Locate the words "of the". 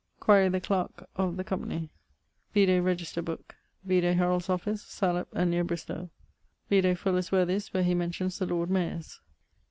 1.15-1.43